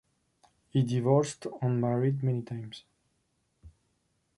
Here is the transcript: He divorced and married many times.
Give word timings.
He 0.71 0.81
divorced 0.81 1.45
and 1.61 1.79
married 1.79 2.23
many 2.23 2.41
times. 2.41 2.85